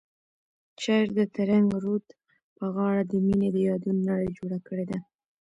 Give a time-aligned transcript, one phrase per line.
[0.83, 2.05] شاعر د ترنګ رود
[2.57, 4.99] په غاړه د مینې د یادونو نړۍ جوړه کړې ده.